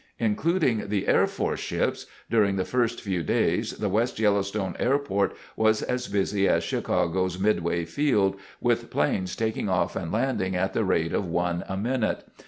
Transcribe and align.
Including 0.17 0.87
the 0.89 1.07
Air 1.07 1.27
Force 1.27 1.59
ships, 1.59 2.07
during 2.27 2.55
the 2.55 2.65
first 2.65 3.01
few 3.01 3.21
days 3.21 3.73
the 3.73 3.87
West 3.87 4.17
Yellowstone 4.17 4.75
Airport 4.79 5.35
was 5.55 5.83
as 5.83 6.07
busy 6.07 6.47
as 6.47 6.63
Chicago's 6.63 7.37
Midway 7.37 7.85
Field, 7.85 8.35
with 8.59 8.89
planes 8.89 9.35
taking 9.35 9.69
off 9.69 9.95
and 9.95 10.11
landing 10.11 10.55
at 10.55 10.73
the 10.73 10.83
rate 10.83 11.13
of 11.13 11.27
one 11.27 11.63
a 11.69 11.77
minute. 11.77 12.23